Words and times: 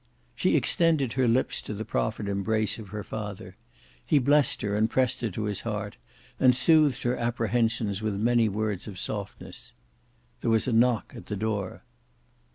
She 0.33 0.55
extended 0.55 1.13
her 1.13 1.27
lips 1.27 1.61
to 1.61 1.75
the 1.75 1.85
proffered 1.85 2.27
embrace 2.27 2.79
of 2.79 2.87
her 2.89 3.03
father. 3.03 3.55
He 4.03 4.17
blessed 4.17 4.63
her 4.63 4.75
and 4.75 4.89
pressed 4.89 5.21
her 5.21 5.29
to 5.29 5.43
his 5.43 5.61
heart, 5.61 5.95
and 6.39 6.55
soothed 6.55 7.03
her 7.03 7.15
apprehensions 7.17 8.01
with 8.01 8.15
many 8.15 8.49
words 8.49 8.87
of 8.87 8.97
softness. 8.97 9.73
There 10.39 10.49
was 10.49 10.67
a 10.67 10.73
knock 10.73 11.13
at 11.15 11.27
the 11.27 11.35
door. 11.37 11.83